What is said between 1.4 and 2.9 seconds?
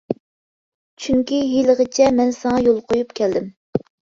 ھېلىغىچە مەن ساڭا يول